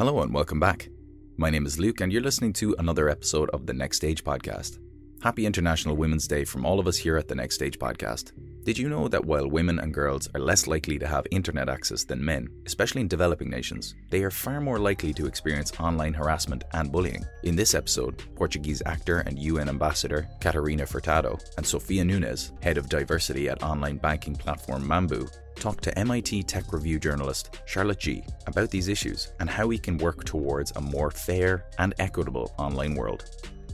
[0.00, 0.88] Hello and welcome back.
[1.36, 4.78] My name is Luke, and you're listening to another episode of the Next Stage podcast.
[5.20, 8.32] Happy International Women's Day from all of us here at the Next Stage podcast.
[8.62, 12.04] Did you know that while women and girls are less likely to have internet access
[12.04, 16.64] than men, especially in developing nations, they are far more likely to experience online harassment
[16.74, 17.24] and bullying?
[17.42, 22.90] In this episode, Portuguese actor and UN ambassador Catarina Furtado and Sofia Nunes, head of
[22.90, 28.70] diversity at online banking platform Mambu, talked to MIT Tech Review journalist Charlotte Jee about
[28.70, 33.24] these issues and how we can work towards a more fair and equitable online world.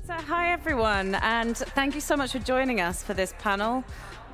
[0.07, 3.85] So, hi everyone, and thank you so much for joining us for this panel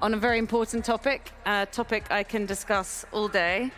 [0.03, 3.71] on a very important topic, a topic I can discuss all day.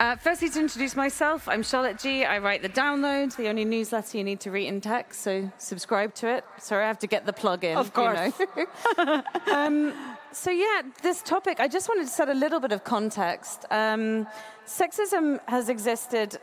[0.00, 2.24] Uh, firstly, to introduce myself, I'm Charlotte Jee.
[2.24, 6.12] I write the Download, the only newsletter you need to read in text, so subscribe
[6.16, 6.44] to it.
[6.58, 7.76] Sorry, I have to get the plug in.
[7.76, 8.32] Of course.
[8.56, 8.66] You
[8.98, 9.22] know.
[9.52, 9.94] um,
[10.32, 13.64] so, yeah, this topic, I just wanted to set a little bit of context.
[13.70, 14.26] Um,
[14.66, 16.38] sexism has existed,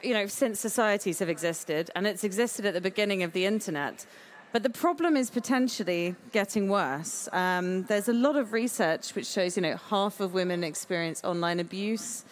[0.00, 4.06] you know, since societies have existed, and it's existed at the beginning of the internet.
[4.52, 7.28] But the problem is potentially getting worse.
[7.32, 11.60] Um, there's a lot of research which shows, you know, half of women experience online
[11.60, 12.24] abuse.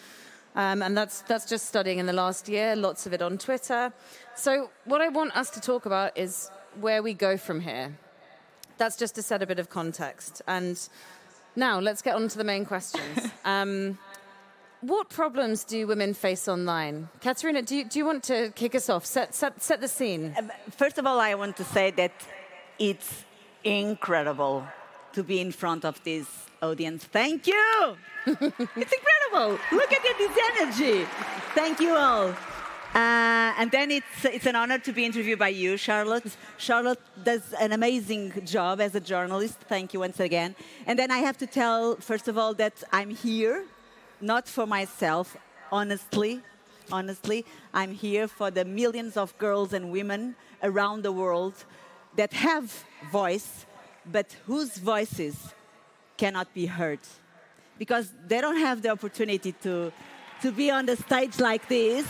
[0.55, 3.93] Um, and that's, that's just studying in the last year, lots of it on Twitter.
[4.35, 6.49] So, what I want us to talk about is
[6.81, 7.97] where we go from here.
[8.77, 10.41] That's just to set a bit of context.
[10.47, 10.77] And
[11.55, 13.31] now, let's get on to the main questions.
[13.45, 13.97] um,
[14.81, 17.09] what problems do women face online?
[17.21, 19.05] Catarina, do you, do you want to kick us off?
[19.05, 20.33] Set, set, set the scene.
[20.37, 22.13] Um, first of all, I want to say that
[22.77, 23.25] it's
[23.63, 24.65] incredible
[25.13, 26.27] to be in front of this
[26.61, 27.03] audience.
[27.03, 27.97] Thank you!
[28.25, 29.59] it's incredible!
[29.71, 31.05] Look at this energy!
[31.55, 32.29] Thank you all.
[32.95, 36.35] Uh, and then it's, it's an honor to be interviewed by you, Charlotte.
[36.57, 39.59] Charlotte does an amazing job as a journalist.
[39.67, 40.55] Thank you once again.
[40.87, 43.65] And then I have to tell, first of all, that I'm here
[44.21, 45.37] not for myself,
[45.71, 46.41] honestly.
[46.91, 51.53] Honestly, I'm here for the millions of girls and women around the world
[52.15, 53.65] that have voice,
[54.11, 55.53] but whose voices
[56.17, 56.99] cannot be heard
[57.79, 59.91] because they don't have the opportunity to,
[60.41, 62.05] to be on the stage like this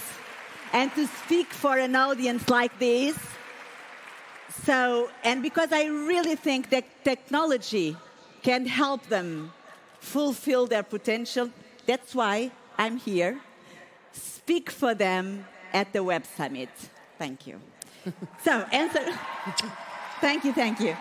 [0.74, 3.18] and to speak for an audience like this.
[4.64, 7.96] So, and because I really think that technology
[8.42, 9.52] can help them
[10.00, 11.52] fulfill their potential,
[11.90, 13.42] that's why I'm here.
[14.12, 16.70] Speak for them at the Web Summit.
[17.18, 17.60] Thank you.
[18.44, 19.04] so, answer.
[20.22, 20.96] thank you, thank you.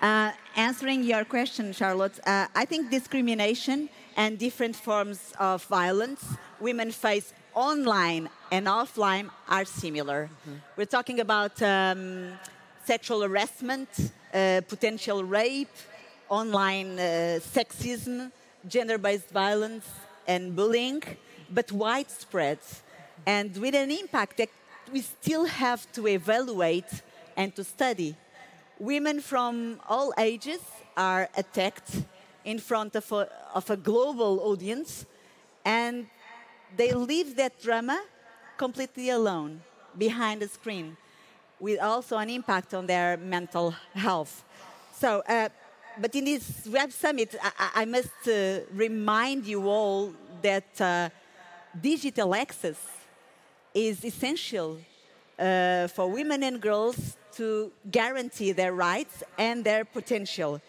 [0.00, 6.24] Uh, answering your question, Charlotte, uh, I think discrimination and different forms of violence
[6.60, 10.30] women face online and offline are similar.
[10.30, 10.58] Mm-hmm.
[10.76, 12.32] We're talking about um,
[12.84, 13.88] sexual harassment,
[14.32, 15.76] uh, potential rape,
[16.28, 18.30] online uh, sexism,
[18.68, 19.86] gender based violence
[20.26, 21.02] and bullying,
[21.50, 22.58] but widespread
[23.26, 24.50] and with an impact that
[24.92, 27.02] we still have to evaluate
[27.36, 28.16] and to study.
[28.78, 30.60] Women from all ages
[30.96, 31.90] are attacked
[32.44, 35.04] in front of a, of a global audience,
[35.64, 36.06] and
[36.76, 38.00] they leave that drama
[38.56, 39.60] completely alone
[39.98, 40.96] behind the screen,
[41.58, 44.44] with also an impact on their mental health.
[44.92, 45.48] So, uh,
[45.98, 50.12] but in this Web Summit, I, I must uh, remind you all
[50.42, 51.08] that uh,
[51.80, 52.76] digital access
[53.74, 54.78] is essential
[55.38, 60.60] uh, for women and girls to guarantee their rights and their potential.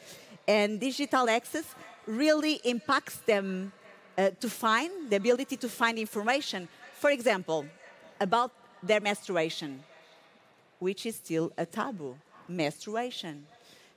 [0.47, 3.71] And digital access really impacts them
[4.17, 7.65] uh, to find the ability to find information, for example,
[8.19, 8.51] about
[8.81, 9.83] their menstruation,
[10.79, 12.15] which is still a taboo.
[12.47, 13.45] Menstruation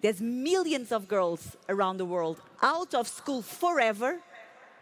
[0.00, 4.18] there's millions of girls around the world out of school forever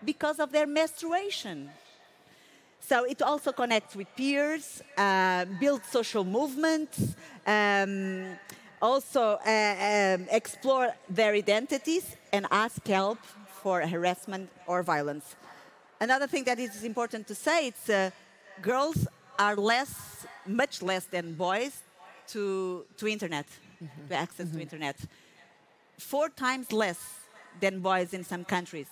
[0.05, 1.71] because of their menstruation.
[2.81, 8.39] So it also connects with peers, uh, builds social movements, um,
[8.81, 13.19] also uh, um, explore their identities and ask help
[13.63, 15.35] for harassment or violence.
[16.01, 18.11] Another thing that is important to say is uh,
[18.63, 19.09] girls
[19.39, 21.83] are less, much less than boys
[22.29, 23.47] to, to internet
[23.83, 24.13] mm-hmm.
[24.13, 24.57] access mm-hmm.
[24.57, 24.97] to internet.
[25.99, 27.01] Four times less
[27.61, 28.89] than boys in some countries.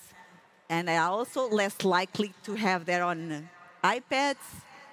[0.68, 3.48] And they are also less likely to have their own
[3.84, 4.46] iPads,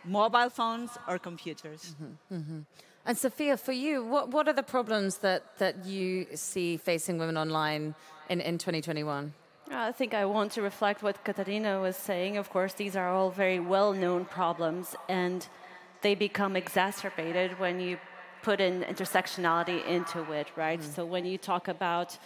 [0.04, 1.96] mobile phones, or computers.
[1.96, 2.36] Mm-hmm.
[2.36, 2.60] mm-hmm.
[3.06, 7.38] And Sofia, for you, what, what are the problems that, that you see facing women
[7.38, 7.96] online
[8.30, 9.34] in, in 2021?
[9.72, 12.38] I think I want to reflect what Catarina was saying.
[12.38, 15.46] Of course, these are all very well known problems, and
[16.02, 17.98] they become exacerbated when you
[18.44, 20.82] put in intersectionality into it, right?
[20.82, 20.96] Mm.
[20.96, 22.18] So when you talk about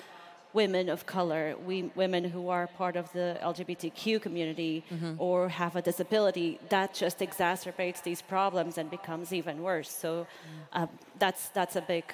[0.53, 5.13] women of color, we, women who are part of the LGBTQ community mm-hmm.
[5.19, 9.91] or have a disability, that just exacerbates these problems and becomes even worse.
[9.91, 10.27] So
[10.73, 10.87] uh,
[11.19, 12.05] that's, that's a big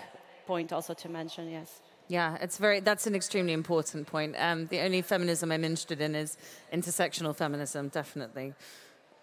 [0.46, 1.80] point also to mention, yes.
[2.10, 2.82] Yeah, it's very.
[2.82, 4.36] That's an extremely important point.
[4.38, 6.38] Um, the only feminism I'm interested in is
[6.74, 8.54] intersectional feminism, definitely.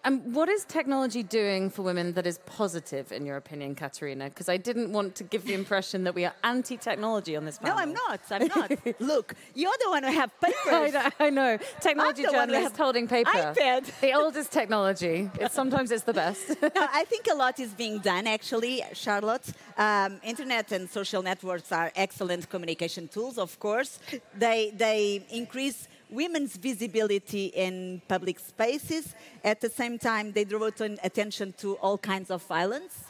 [0.03, 4.29] And what is technology doing for women that is positive, in your opinion, Catarina?
[4.29, 7.75] Because I didn't want to give the impression that we are anti-technology on this panel.
[7.75, 8.19] No, I'm not.
[8.31, 8.71] I'm not.
[8.99, 10.55] Look, you're the one who have papers.
[10.65, 11.09] I know.
[11.19, 11.57] I know.
[11.79, 13.29] Technology journalist holding paper.
[13.29, 13.99] iPad.
[14.01, 15.29] The oldest technology.
[15.39, 16.49] It, sometimes it's the best.
[16.61, 19.47] no, I think a lot is being done, actually, Charlotte.
[19.77, 23.99] Um, internet and social networks are excellent communication tools, of course.
[24.37, 29.15] They, they increase women's visibility in public spaces.
[29.43, 30.69] At the same time, they draw
[31.03, 33.05] attention to all kinds of violence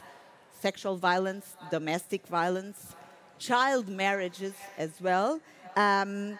[0.62, 2.94] sexual violence, domestic violence,
[3.40, 5.40] child marriages as well.
[5.74, 6.38] Um,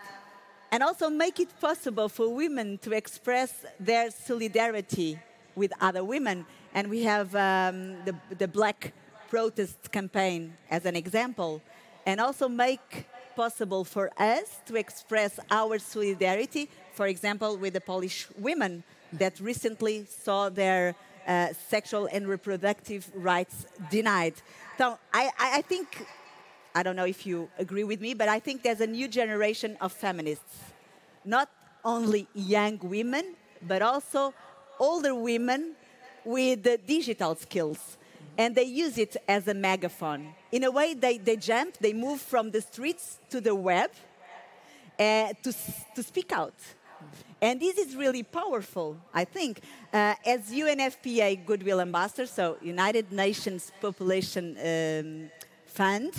[0.71, 5.19] and also make it possible for women to express their solidarity
[5.57, 6.47] with other women.
[6.73, 8.93] And we have um, the, the Black
[9.29, 11.61] Protest campaign as an example.
[12.07, 18.29] And also make possible for us to express our solidarity, for example, with the Polish
[18.39, 20.95] women that recently saw their
[21.27, 24.35] uh, sexual and reproductive rights denied.
[24.79, 26.07] So I, I think,
[26.75, 29.77] I don't know if you agree with me, but I think there's a new generation
[29.81, 30.59] of feminists.
[31.25, 31.49] Not
[31.85, 33.35] only young women,
[33.67, 34.35] but also
[34.79, 35.75] older women
[36.25, 37.99] with digital skills
[38.39, 40.35] and they use it as a megaphone.
[40.51, 43.91] In a way, they, they jump, they move from the streets to the web
[44.99, 45.53] uh, to,
[45.95, 46.55] to speak out.
[47.41, 49.63] And this is really powerful, I think.
[49.93, 55.31] Uh, as UNFPA Goodwill Ambassador, so United Nations Population um,
[55.67, 56.13] Fund,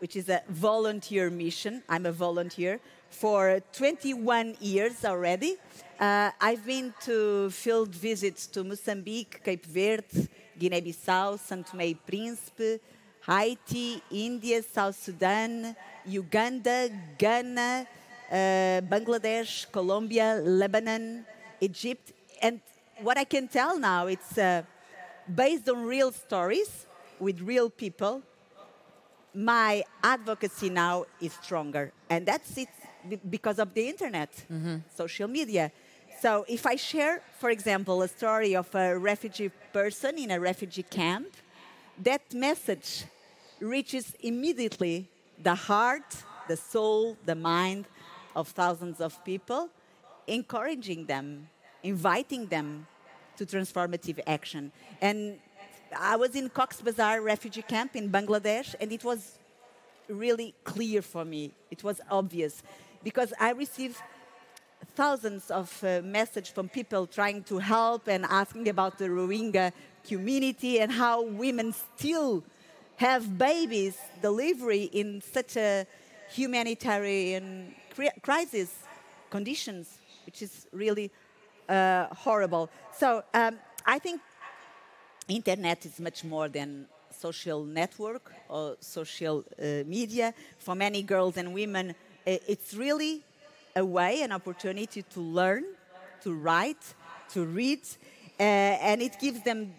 [0.00, 2.78] which is a volunteer mission, I'm a volunteer,
[3.10, 5.56] for 21 years already.
[5.98, 10.28] Uh, I've been to field visits to Mozambique, Cape Verde,
[10.58, 12.80] Guiné-Bissau, São Tomé e Príncipe,
[13.26, 15.76] Haiti, India, South Sudan,
[16.06, 17.86] Uganda, Ghana,
[18.30, 21.24] uh, Bangladesh, Colombia, Lebanon,
[21.60, 22.12] Egypt.
[22.40, 22.60] And
[23.02, 24.62] what I can tell now, it's uh,
[25.32, 26.86] based on real stories
[27.20, 28.22] with real people.
[29.34, 31.92] My advocacy now is stronger.
[32.08, 32.68] And that's it
[33.28, 34.76] because of the internet, mm-hmm.
[34.94, 35.70] social media.
[36.20, 40.82] So if I share, for example, a story of a refugee person in a refugee
[40.82, 41.28] camp,
[42.02, 43.04] that message
[43.60, 45.08] reaches immediately
[45.40, 47.86] the heart, the soul, the mind
[48.34, 49.68] of thousands of people,
[50.26, 51.48] encouraging them,
[51.84, 52.86] inviting them
[53.36, 54.72] to transformative action.
[55.00, 55.38] And
[55.96, 59.38] I was in Cox's Bazar refugee camp in Bangladesh, and it was
[60.08, 61.52] really clear for me.
[61.70, 62.62] It was obvious
[63.04, 64.02] because I received
[64.98, 69.70] thousands of uh, messages from people trying to help and asking about the Rohingya
[70.08, 72.42] community and how women still
[72.96, 75.86] have babies delivery in such a
[76.34, 77.72] humanitarian
[78.22, 78.70] crisis
[79.30, 81.12] conditions, which is really
[81.68, 82.68] uh, horrible.
[82.92, 83.54] So um,
[83.86, 84.20] I think
[85.28, 86.86] internet is much more than
[87.16, 90.34] social network or social uh, media.
[90.58, 91.94] For many girls and women,
[92.26, 93.22] it's really
[93.78, 95.64] a way, an opportunity to learn,
[96.24, 96.84] to write,
[97.30, 97.80] to read,
[98.38, 98.42] uh,
[98.88, 99.74] and it gives them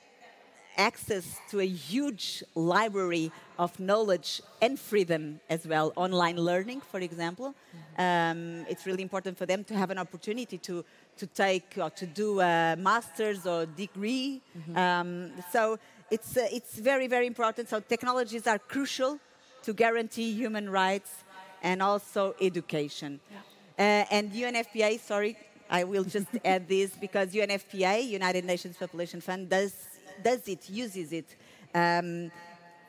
[0.78, 5.92] access to a huge library of knowledge and freedom as well.
[5.96, 7.54] Online learning, for example,
[7.98, 10.86] um, it's really important for them to have an opportunity to
[11.18, 14.42] to take or to do a master's or degree.
[14.58, 14.78] Mm-hmm.
[14.78, 15.78] Um, so
[16.10, 17.68] it's uh, it's very very important.
[17.68, 19.20] So technologies are crucial
[19.64, 21.12] to guarantee human rights
[21.62, 23.20] and also education.
[23.30, 23.38] Yeah.
[23.80, 25.38] Uh, and UNFPA, sorry,
[25.70, 29.74] I will just add this because UNFPA, United Nations Population Fund, does,
[30.22, 31.38] does it, uses it.
[31.74, 32.30] Um,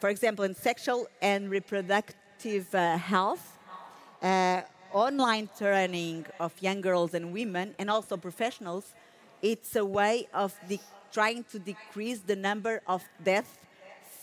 [0.01, 3.57] for example, in sexual and reproductive uh, health,
[4.21, 8.93] uh, online training of young girls and women, and also professionals,
[9.43, 10.59] it's a way of
[11.13, 13.59] trying to decrease the number of deaths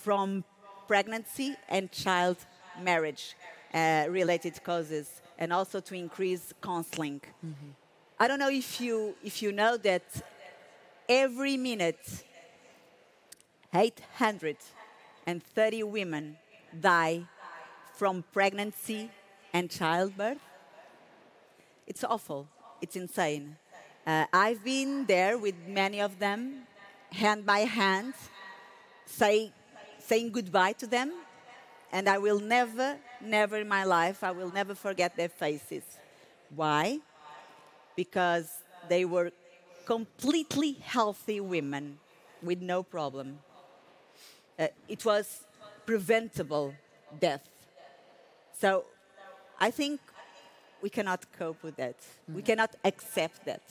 [0.02, 0.44] from
[0.86, 2.36] pregnancy and child
[2.82, 3.36] marriage
[3.74, 7.22] uh, related causes and also to increase counseling.
[7.46, 7.70] Mm-hmm.
[8.20, 10.03] I don't know if you, if you know that
[11.08, 12.24] every minute,
[13.74, 16.38] 830 women
[16.79, 17.24] die
[17.96, 19.12] from pregnancy
[19.53, 20.39] and childbirth.
[21.86, 22.48] It's awful.
[22.82, 23.58] It's insane.
[24.06, 26.63] Uh, I've been there with many of them,
[27.12, 28.13] hand by hand,
[29.06, 29.51] say,
[30.00, 31.12] saying goodbye to them,
[31.91, 35.84] and I will never, never in my life, I will never forget their faces.
[36.56, 37.00] Why?
[37.96, 38.50] Because
[38.88, 39.32] they were
[39.86, 42.00] completely healthy women
[42.42, 43.40] with no problem.
[44.60, 45.46] Uh, it was
[45.86, 46.74] preventable
[47.20, 47.48] death.
[48.60, 48.86] So
[49.60, 50.00] I think
[50.82, 51.96] we cannot cope with that.
[52.30, 52.36] Mm.
[52.36, 53.62] We cannot accept that.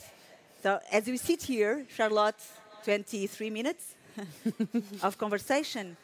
[0.61, 2.41] So as we sit here, Charlotte,
[2.83, 3.95] 23 minutes
[5.03, 5.97] of conversation,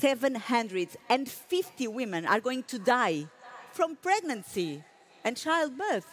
[0.00, 3.26] 20,750 women are going to die
[3.72, 4.82] from pregnancy
[5.24, 6.06] and childbirth.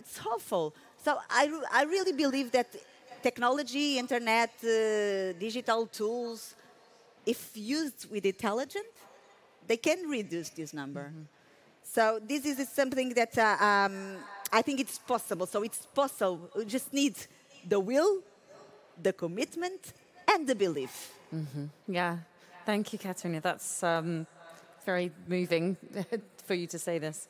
[0.00, 0.74] It's awful.
[1.02, 2.74] So I, I really believe that
[3.22, 6.54] technology, internet, uh, digital tools,
[7.26, 8.86] if used with intelligence,
[9.66, 11.04] they can reduce this number.
[11.04, 11.22] Mm-hmm.
[11.82, 14.16] So this is something that uh, um,
[14.52, 15.46] I think it's possible.
[15.46, 16.50] So it's possible.
[16.56, 17.16] We just need
[17.66, 18.22] the will,
[19.02, 19.92] the commitment,
[20.32, 21.12] and the belief.
[21.34, 21.64] Mm-hmm.
[21.88, 22.18] Yeah.
[22.66, 23.40] Thank you, Catarina.
[23.40, 24.26] That's um,
[24.86, 25.76] very moving
[26.46, 27.28] for you to say this.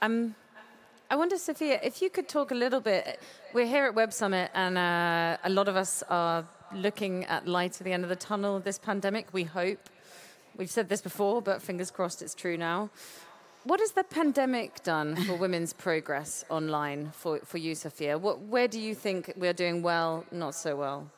[0.00, 0.36] Um,
[1.10, 3.18] I wonder, Sofia, if you could talk a little bit.
[3.52, 7.80] We're here at Web Summit, and uh, a lot of us are looking at light
[7.80, 9.26] at the end of the tunnel of this pandemic.
[9.32, 9.90] We hope.
[10.56, 12.90] We've said this before, but fingers crossed it's true now.
[13.64, 18.16] What has the pandemic done for women's progress online for, for you, Sofia?
[18.18, 21.10] What, where do you think we're doing well, not so well?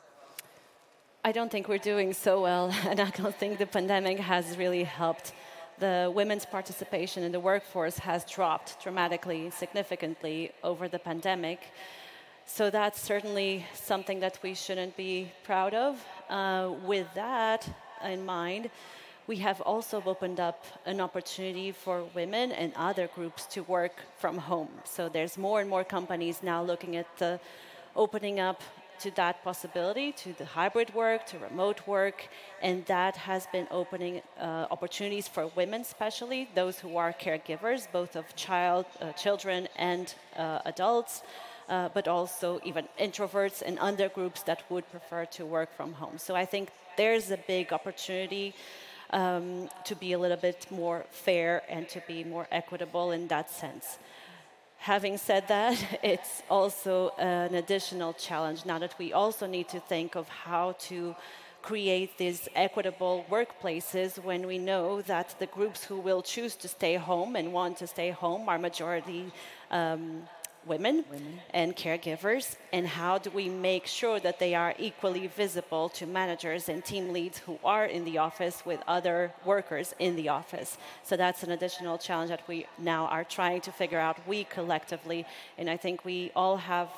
[1.25, 4.83] I don't think we're doing so well, and I don't think the pandemic has really
[4.83, 5.31] helped.
[5.79, 11.61] The women's participation in the workforce has dropped dramatically, significantly over the pandemic.
[12.45, 16.05] So that's certainly something that we shouldn't be proud of.
[16.29, 17.69] Uh, with that
[18.03, 18.69] in mind,
[19.25, 24.37] we have also opened up an opportunity for women and other groups to work from
[24.37, 24.71] home.
[24.83, 27.39] So there's more and more companies now looking at the
[27.95, 28.61] opening up
[29.03, 32.17] to that possibility, to the hybrid work, to remote work,
[32.61, 38.15] and that has been opening uh, opportunities for women, especially those who are caregivers, both
[38.15, 41.21] of child, uh, children and uh, adults.
[41.69, 46.17] Uh, but also even introverts and other groups that would prefer to work from home.
[46.17, 48.53] So I think there's a big opportunity
[49.11, 53.49] um, to be a little bit more fair and to be more equitable in that
[53.49, 53.97] sense.
[54.83, 60.15] Having said that, it's also an additional challenge now that we also need to think
[60.15, 61.15] of how to
[61.61, 66.95] create these equitable workplaces when we know that the groups who will choose to stay
[66.95, 69.31] home and want to stay home are majority
[69.71, 70.23] um,
[70.65, 75.89] women, women, and caregivers, and how do we make sure that they are equally visible
[75.89, 80.29] to managers and team leads who are in the office with other workers in the
[80.29, 80.77] office?
[81.03, 85.25] So that's an additional challenge that we now are trying to figure out, we collectively,
[85.57, 86.89] and I think we all have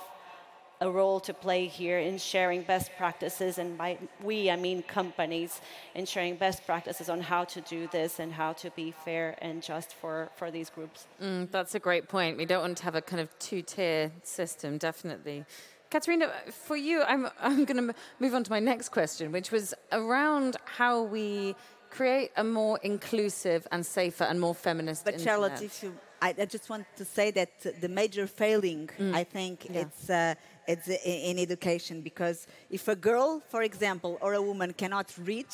[0.82, 5.62] a role to play here in sharing best practices, and by we, I mean companies,
[5.94, 9.64] in sharing best practices on how to do this and how to be fair and
[9.64, 11.08] just for, for these groups.
[11.22, 12.38] Mm, that's a great point.
[12.38, 15.46] We don't want to have a kind of two tier system, definitely.
[15.90, 19.74] Catarina, for you, I'm, I'm going to move on to my next question, which was
[19.92, 21.56] around how we
[21.90, 25.34] create a more inclusive and safer and more feminist but internet.
[25.34, 29.16] Charlotte, if you, I, I, just want to say that the major failing, mm.
[29.16, 29.82] I think, yeah.
[29.82, 30.36] it's uh,
[30.68, 35.48] in education because if a girl, for example, or a woman cannot read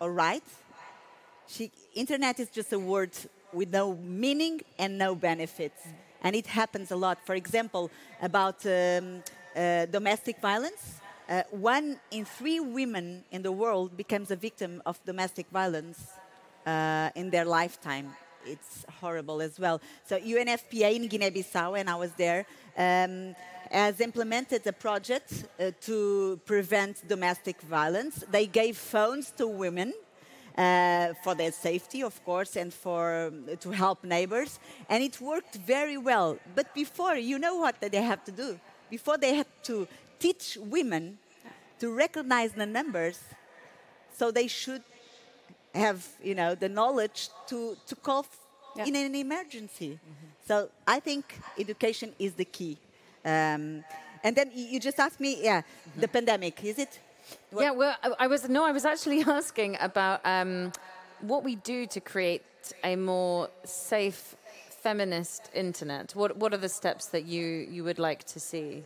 [0.00, 0.44] or write,
[1.46, 3.10] she, internet is just a word
[3.52, 5.86] with no meaning and no benefits.
[6.22, 7.18] And it happens a lot.
[7.24, 7.90] For example,
[8.20, 9.22] about um,
[9.56, 15.02] uh, domestic violence, uh, one in three women in the world becomes a victim of
[15.04, 15.98] domestic violence
[16.66, 18.12] uh, in their lifetime.
[18.44, 19.80] It's horrible as well.
[20.04, 22.44] So UNFPA in Guinea-Bissau, and I was there,
[22.76, 23.34] um,
[23.72, 28.22] has implemented a project uh, to prevent domestic violence.
[28.30, 29.94] They gave phones to women
[30.56, 35.96] uh, for their safety, of course, and for to help neighbors, and it worked very
[35.96, 36.38] well.
[36.54, 38.60] But before, you know what they have to do?
[38.90, 39.88] Before they had to
[40.18, 41.18] teach women
[41.78, 43.18] to recognize the numbers,
[44.14, 44.82] so they should
[45.74, 48.26] have, you know, the knowledge to to call
[48.76, 48.84] yeah.
[48.84, 49.92] in an emergency.
[49.98, 50.26] Mm-hmm.
[50.46, 52.76] So I think education is the key.
[53.24, 53.84] Um,
[54.24, 55.62] and then you just asked me, yeah,
[55.96, 57.00] the pandemic, is it?
[57.50, 57.62] What?
[57.62, 60.72] Yeah, well, I, was, no, I was actually asking about um,
[61.20, 62.42] what we do to create
[62.84, 64.36] a more safe
[64.82, 66.14] feminist internet.
[66.14, 68.82] What, what are the steps that you, you would like to see?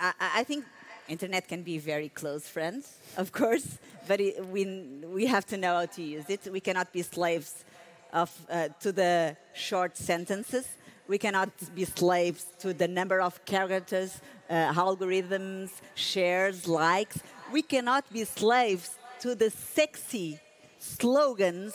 [0.00, 0.64] Uh, I, I think
[1.08, 4.64] internet can be very close friends, of course, but it, we,
[5.04, 6.48] we have to know how to use it.
[6.50, 7.64] We cannot be slaves
[8.12, 10.68] of, uh, to the short sentences
[11.08, 17.18] we cannot be slaves to the number of characters, uh, algorithms, shares, likes.
[17.52, 20.40] We cannot be slaves to the sexy
[20.78, 21.74] slogans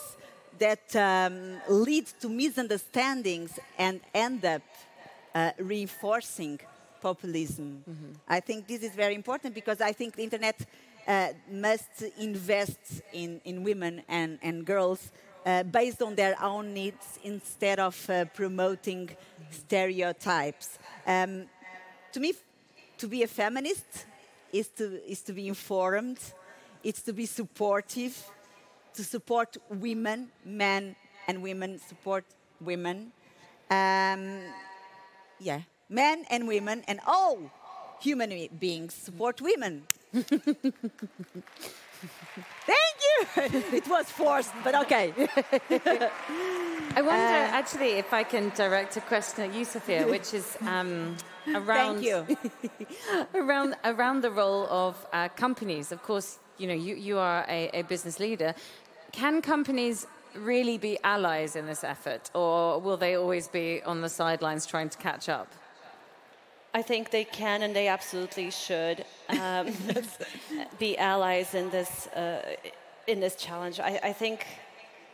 [0.58, 4.62] that um, lead to misunderstandings and end up
[5.34, 6.58] uh, reinforcing
[7.00, 7.84] populism.
[7.88, 8.12] Mm-hmm.
[8.28, 10.66] I think this is very important because I think the internet
[11.06, 15.12] uh, must invest in, in women and, and girls
[15.48, 19.08] uh, based on their own needs instead of uh, promoting
[19.50, 20.78] stereotypes.
[21.06, 21.46] Um,
[22.12, 22.34] to me,
[22.98, 24.04] to be a feminist
[24.52, 26.18] is to, is to be informed,
[26.84, 28.14] it's to be supportive,
[28.92, 30.94] to support women, men
[31.26, 32.24] and women support
[32.60, 33.12] women.
[33.70, 34.40] Um,
[35.38, 37.38] yeah, men and women and all
[38.00, 39.86] human beings support women.
[43.34, 43.64] Thank you.
[43.72, 45.12] it was forced, but okay.
[46.96, 50.56] I wonder, uh, actually, if I can direct a question at you, Sofia, which is
[50.62, 51.16] um,
[51.54, 52.04] around
[53.34, 55.92] around around the role of uh, companies.
[55.92, 58.54] Of course, you know you, you are a, a business leader.
[59.12, 64.08] Can companies really be allies in this effort, or will they always be on the
[64.08, 65.52] sidelines trying to catch up?
[66.74, 69.72] I think they can and they absolutely should um,
[70.78, 72.42] be allies in this uh,
[73.08, 73.80] in this challenge.
[73.80, 74.46] I, I, think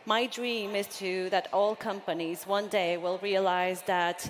[0.05, 4.29] my dream is to that all companies one day will realize that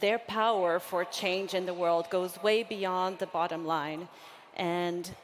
[0.00, 4.08] their power for change in the world goes way beyond the bottom line,
[4.56, 5.14] and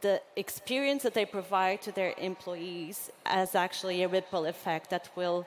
[0.00, 5.46] the experience that they provide to their employees has actually a ripple effect that will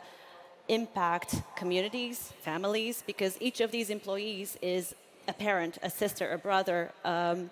[0.70, 4.96] impact communities, families, because each of these employees is
[5.28, 7.50] a parent, a sister, a brother, um,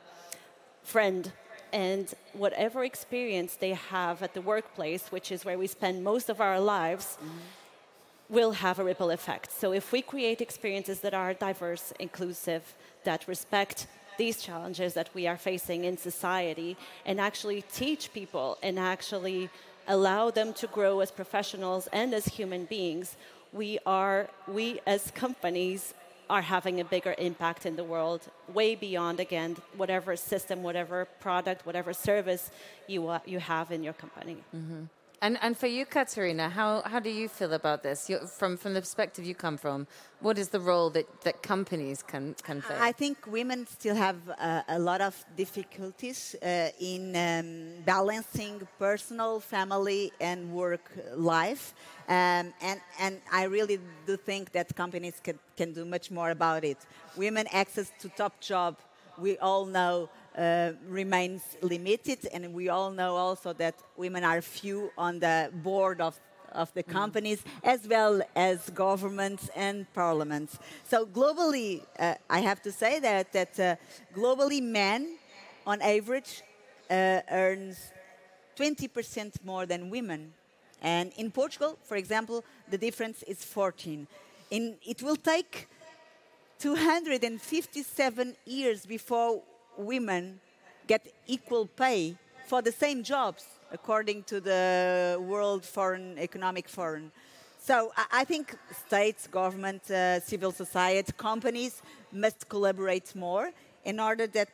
[0.84, 1.32] friend,
[1.76, 6.40] and whatever experience they have at the workplace, which is where we spend most of
[6.40, 8.34] our lives, mm-hmm.
[8.36, 9.52] will have a ripple effect.
[9.52, 12.64] So if we create experiences that are diverse, inclusive,
[13.04, 18.80] that respect these challenges that we are facing in society, and actually teach people and
[18.80, 19.50] actually
[19.90, 23.18] allow them to grow as professionals and as human beings,
[23.52, 25.94] we are, we as companies
[26.30, 28.22] are having a bigger impact in the world,
[28.54, 32.52] way beyond, again, whatever system, whatever product, whatever service
[32.88, 34.38] you, uh, you have in your company.
[34.56, 34.84] Mm-hmm.
[35.22, 38.12] And, and for you, Catarina, how, how do you feel about this?
[38.38, 39.88] From, from the perspective you come from,
[40.20, 42.76] what is the role that, that companies can, can play?
[42.80, 49.40] I think women still have uh, a lot of difficulties uh, in um, balancing personal,
[49.40, 51.74] family, and work life.
[52.08, 56.64] Um, and, and I really do think that companies can, can do much more about
[56.64, 56.78] it.
[57.16, 58.78] Women access to top job,
[59.18, 64.92] we all know uh, remains limited, and we all know also that women are few
[64.98, 66.20] on the board of
[66.52, 66.92] of the mm.
[66.92, 70.58] companies as well as governments and parliaments.
[70.86, 73.76] So globally, uh, I have to say that that uh,
[74.16, 75.18] globally men,
[75.68, 76.44] on average,
[76.90, 77.92] uh, earns
[78.58, 80.34] 20% more than women,
[80.82, 84.08] and in Portugal, for example, the difference is 14.
[84.52, 85.68] In, it will take
[86.60, 89.42] 257 years before
[89.78, 90.40] women
[90.88, 97.12] get equal pay for the same jobs, according to the World Foreign Economic Forum.
[97.60, 98.56] So I think
[98.88, 103.52] states, government, uh, civil society, companies must collaborate more
[103.84, 104.50] in order that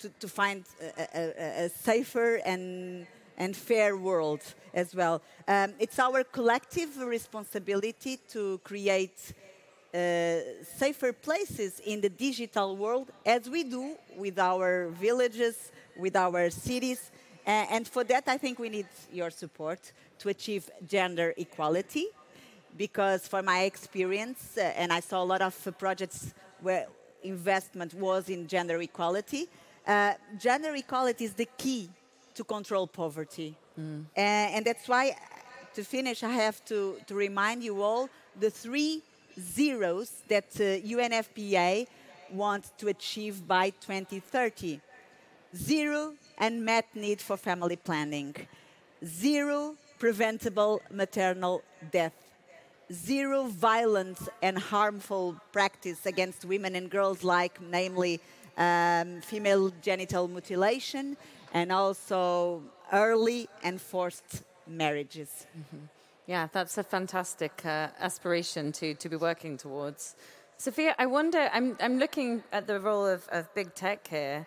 [0.00, 4.42] to, to find a, a, a, safer and, and fair world
[4.74, 5.22] as well.
[5.46, 9.32] Um, it's our collective responsibility to create
[9.92, 17.10] safer places in the digital world as we do with our villages, with our cities.
[17.46, 22.06] Uh, and for that, I think we need your support to achieve gender equality.
[22.76, 26.86] Because, for my experience, uh, and I saw a lot of projects where
[27.22, 29.48] investment was in gender equality,
[29.86, 31.88] uh, gender equality is the key
[32.34, 33.56] to control poverty.
[33.80, 34.04] Mm.
[34.16, 35.16] and that's why,
[35.74, 39.02] to finish, I have to, to remind you all the three
[39.38, 41.86] zeros that uh, UNFPA
[42.30, 44.80] wants to achieve by 2030.
[45.56, 48.34] Zero unmet need for family planning.
[49.04, 52.12] Zero preventable maternal death.
[52.92, 58.20] Zero violence and harmful practice against women and girls, like namely
[58.56, 61.16] um, female genital mutilation
[61.52, 65.46] and also early and forced marriages.
[65.56, 65.84] Mm-hmm.
[66.28, 70.14] Yeah, that's a fantastic uh, aspiration to, to be working towards.
[70.58, 74.46] Sofia, I wonder, I'm, I'm looking at the role of, of big tech here.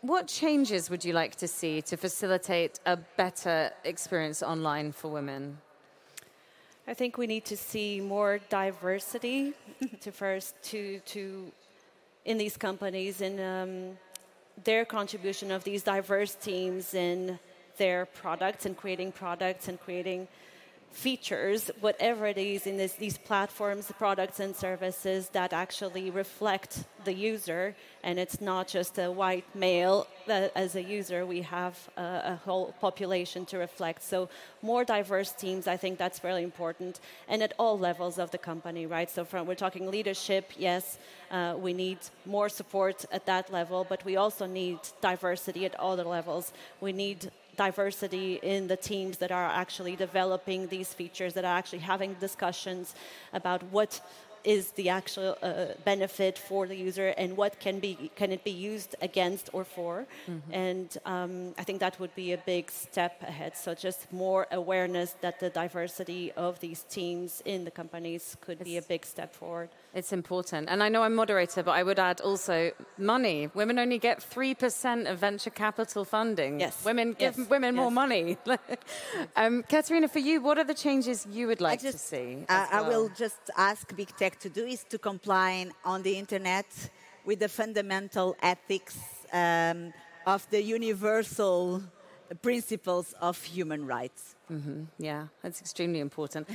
[0.00, 5.58] What changes would you like to see to facilitate a better experience online for women?
[6.88, 9.52] I think we need to see more diversity
[10.00, 11.52] to first to to
[12.24, 13.96] in these companies in um,
[14.64, 17.38] their contribution of these diverse teams in
[17.76, 20.26] their products and creating products and creating
[20.96, 27.12] features, whatever it is in this, these platforms, products, and services that actually reflect the
[27.12, 30.06] user, and it's not just a white male.
[30.26, 32.00] That as a user, we have a,
[32.32, 34.02] a, whole population to reflect.
[34.02, 34.28] So
[34.62, 38.86] more diverse teams, I think that's very important, and at all levels of the company,
[38.86, 39.10] right?
[39.10, 40.98] So from we're talking leadership, yes,
[41.30, 45.94] uh, we need more support at that level, but we also need diversity at all
[45.96, 46.52] the levels.
[46.80, 51.80] We need diversity in the teams that are actually developing these features, that are actually
[51.80, 52.94] having discussions
[53.32, 54.00] about what
[54.46, 58.50] is the actual uh, benefit for the user and what can be can it be
[58.50, 60.52] used against or for mm-hmm.
[60.52, 65.16] and um, i think that would be a big step ahead so just more awareness
[65.20, 69.34] that the diversity of these teams in the companies could it's, be a big step
[69.34, 73.78] forward it's important and i know i'm moderator but i would add also money women
[73.78, 77.36] only get 3% of venture capital funding yes women yes.
[77.36, 77.80] give women yes.
[77.82, 78.36] more money
[79.36, 82.66] um, Catarina, for you what are the changes you would like just, to see uh,
[82.70, 82.84] well?
[82.84, 86.66] i will just ask big tech to do is to comply on the internet
[87.24, 88.98] with the fundamental ethics
[89.32, 89.92] um,
[90.26, 91.82] of the universal
[92.42, 94.34] principles of human rights.
[94.50, 94.84] Mm-hmm.
[94.98, 96.48] Yeah, that's extremely important.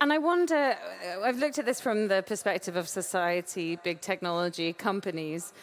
[0.00, 4.72] And I wonder, uh, I've looked at this from the perspective of society, big technology,
[4.72, 5.54] companies.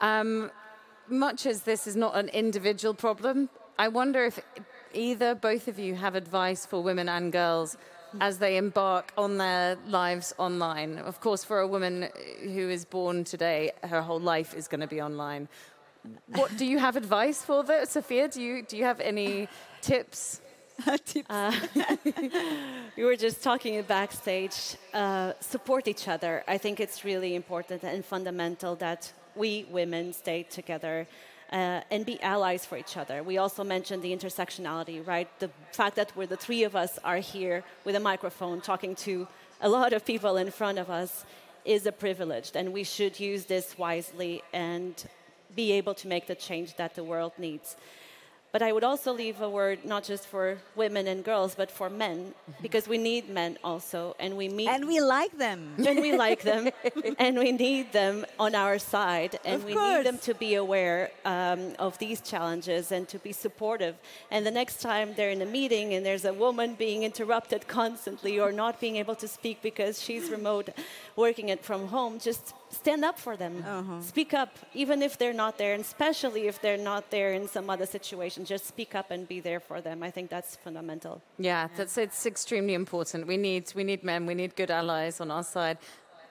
[0.00, 0.50] Um,
[1.08, 4.38] much as this is not an individual problem, I wonder if
[4.92, 7.76] either, both of you have advice for women and girls
[8.20, 10.98] as they embark on their lives online.
[10.98, 12.08] Of course, for a woman
[12.42, 15.48] who is born today, her whole life is going to be online.
[16.28, 18.28] What do you have advice for that, Sofia?
[18.28, 19.48] Do you do you have any
[19.80, 20.40] tips?
[21.28, 21.52] Uh,
[22.96, 24.76] we were just talking backstage.
[24.94, 26.42] Uh, support each other.
[26.48, 31.06] I think it's really important and fundamental that we women stay together
[31.52, 33.22] uh, and be allies for each other.
[33.22, 35.28] We also mentioned the intersectionality, right?
[35.40, 39.26] The fact that we're the three of us are here with a microphone talking to
[39.60, 41.24] a lot of people in front of us
[41.64, 45.04] is a privilege, and we should use this wisely and
[45.54, 47.76] be able to make the change that the world needs.
[48.52, 51.88] But I would also leave a word not just for women and girls, but for
[51.88, 52.62] men, mm-hmm.
[52.62, 56.42] because we need men also, and we meet and we like them, and we like
[56.42, 56.70] them,
[57.18, 59.98] and we need them on our side, and of we course.
[59.98, 63.94] need them to be aware um, of these challenges and to be supportive.
[64.32, 68.40] And the next time they're in a meeting and there's a woman being interrupted constantly
[68.40, 70.70] or not being able to speak because she's remote,
[71.14, 73.64] working it from home, just stand up for them.
[73.66, 74.00] Uh-huh.
[74.00, 77.68] Speak up, even if they're not there, and especially if they're not there in some
[77.68, 78.44] other situation.
[78.44, 80.02] Just speak up and be there for them.
[80.02, 81.20] I think that's fundamental.
[81.38, 83.26] Yeah, that's it's extremely important.
[83.26, 84.26] We need we need men.
[84.26, 85.78] We need good allies on our side.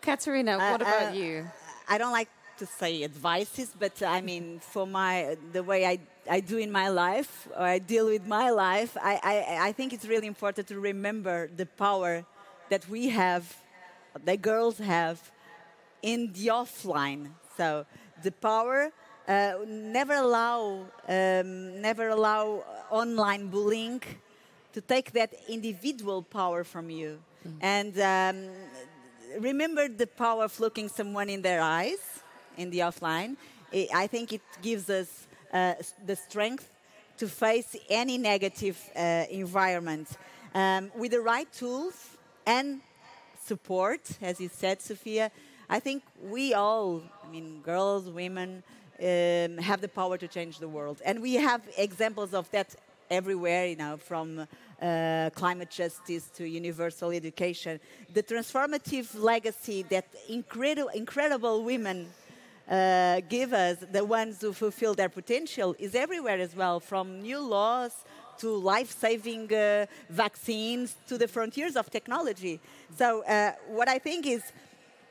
[0.01, 1.49] Catarina, uh, what about uh, you?
[1.87, 5.99] I don't like to say advices, but I mean, for my the way I
[6.29, 9.93] I do in my life, or I deal with my life, I, I, I think
[9.93, 12.25] it's really important to remember the power
[12.69, 13.57] that we have,
[14.23, 15.31] the girls have
[16.01, 17.29] in the offline.
[17.57, 17.85] So
[18.23, 18.91] the power
[19.27, 24.01] uh, never allow um, never allow online bullying
[24.73, 27.19] to take that individual power from you.
[27.47, 27.57] Mm.
[27.61, 28.49] And um,
[29.39, 32.21] remember the power of looking someone in their eyes
[32.57, 33.35] in the offline.
[33.93, 36.67] I think it gives us uh, the strength
[37.17, 40.07] to face any negative uh, environment
[40.55, 42.81] um, with the right tools and
[43.45, 45.31] support, as you said, Sofia
[45.69, 48.63] I think we all, I mean, girls, women,
[48.99, 51.01] um, have the power to change the world.
[51.05, 52.75] And we have examples of that
[53.09, 54.47] everywhere, you know, from
[54.81, 57.79] uh, climate justice to universal education.
[58.13, 62.07] The transformative legacy that incredible, incredible women
[62.69, 67.39] uh, give us, the ones who fulfill their potential, is everywhere as well, from new
[67.39, 67.93] laws
[68.39, 72.59] to life-saving uh, vaccines to the frontiers of technology.
[72.95, 74.43] So uh, what I think is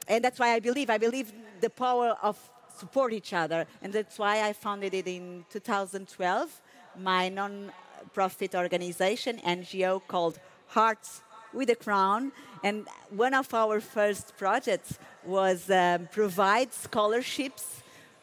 [0.08, 0.90] and that's why I believe.
[0.90, 2.36] I believe the power of
[2.78, 3.66] support each other.
[3.82, 6.60] And that's why I founded it in 2012,
[7.00, 12.32] my non-profit organization, NGO called Hearts with a Crown.
[12.62, 17.82] And one of our first projects was um, provide scholarships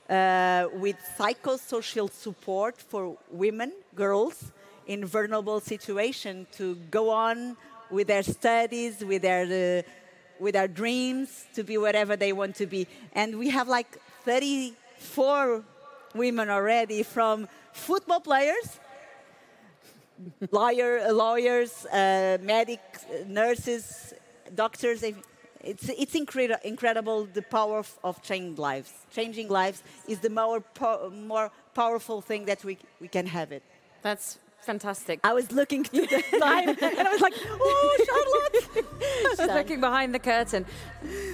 [0.10, 4.52] uh, with psychosocial support for women, girls
[4.88, 7.58] in vulnerable situation to go on
[7.90, 10.05] with their studies, with their uh,
[10.40, 12.88] with our dreams to be whatever they want to be.
[13.14, 15.64] And we have like 34
[16.14, 18.80] women already from football players,
[20.52, 24.14] lawyer, lawyers, uh, medics, nurses,
[24.54, 25.04] doctors.
[25.62, 28.94] It's, it's incredi- incredible the power of, of changing lives.
[29.12, 33.64] Changing lives is the more, po- more powerful thing that we, we can have it.
[34.02, 35.20] That's fantastic.
[35.24, 38.86] I was looking to the live and I was like, oh, Charlotte.
[39.38, 40.66] She's looking behind the curtain.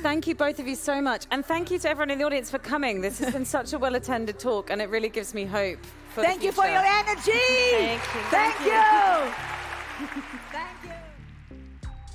[0.01, 1.25] Thank you, both of you, so much.
[1.31, 3.01] And thank you to everyone in the audience for coming.
[3.01, 5.79] This has been such a well attended talk, and it really gives me hope.
[6.13, 7.31] For Thank the you for your energy.
[7.71, 8.21] Thank you.
[8.29, 8.71] Thank you.
[10.51, 10.91] Thank you.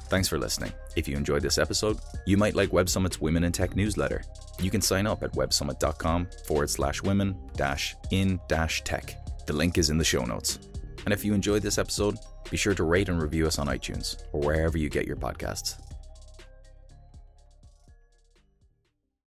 [0.09, 0.73] Thanks for listening.
[0.97, 4.23] If you enjoyed this episode, you might like Web Summit's Women in Tech newsletter.
[4.61, 9.17] You can sign up at websummit.com forward slash women dash in dash tech.
[9.47, 10.59] The link is in the show notes.
[11.07, 12.19] And if you enjoyed this episode,
[12.51, 15.81] be sure to rate and review us on iTunes or wherever you get your podcasts.